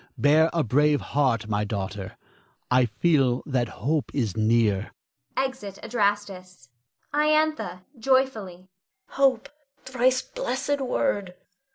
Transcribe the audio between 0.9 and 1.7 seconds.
heart, my